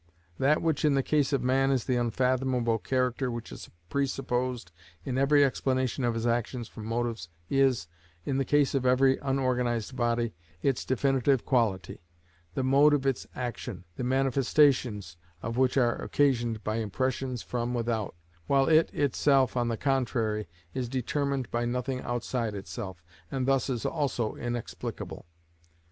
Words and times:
That 0.39 0.63
which 0.63 0.83
in 0.83 0.95
the 0.95 1.03
case 1.03 1.31
of 1.31 1.43
man 1.43 1.69
is 1.69 1.85
the 1.85 1.95
unfathomable 1.95 2.79
character 2.79 3.29
which 3.29 3.51
is 3.51 3.69
presupposed 3.87 4.71
in 5.05 5.15
every 5.19 5.45
explanation 5.45 6.03
of 6.03 6.15
his 6.15 6.25
actions 6.25 6.67
from 6.67 6.85
motives 6.87 7.29
is, 7.51 7.87
in 8.25 8.39
the 8.39 8.43
case 8.43 8.73
of 8.73 8.83
every 8.83 9.19
unorganised 9.21 9.95
body, 9.95 10.33
its 10.63 10.85
definitive 10.85 11.45
quality—the 11.45 12.63
mode 12.63 12.95
of 12.95 13.05
its 13.05 13.27
action, 13.35 13.83
the 13.95 14.03
manifestations 14.03 15.17
of 15.43 15.55
which 15.55 15.77
are 15.77 15.97
occasioned 16.01 16.63
by 16.63 16.77
impressions 16.77 17.43
from 17.43 17.75
without, 17.75 18.15
while 18.47 18.67
it 18.67 18.91
itself, 18.95 19.55
on 19.55 19.67
the 19.67 19.77
contrary, 19.77 20.47
is 20.73 20.89
determined 20.89 21.47
by 21.51 21.63
nothing 21.63 22.01
outside 22.01 22.55
itself, 22.55 23.03
and 23.29 23.45
thus 23.45 23.69
is 23.69 23.85
also 23.85 24.33
inexplicable. 24.33 25.27